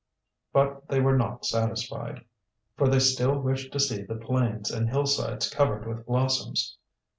[0.51, 2.25] But they were not satisfied,
[2.75, 6.79] for they still wished to see the plains and hillsides covered with blossoms.